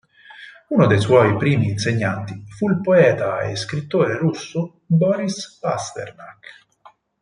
Uno 0.69 0.87
dei 0.87 0.99
suoi 0.99 1.37
primi 1.37 1.69
insegnanti 1.69 2.45
fu 2.57 2.67
il 2.71 2.81
poeta 2.81 3.41
e 3.41 3.55
scrittore 3.55 4.17
russo 4.17 4.79
Boris 4.87 5.59
Pasternak. 5.59 6.47